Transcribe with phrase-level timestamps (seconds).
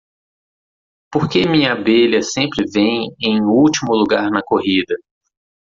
[1.11, 4.95] Por que minha abelha sempre vem em último lugar na corrida?